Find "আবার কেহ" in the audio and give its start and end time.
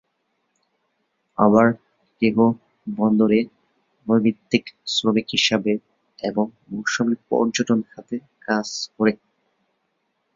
1.37-2.35